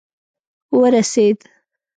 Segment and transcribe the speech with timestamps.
[0.79, 1.39] ورسېد.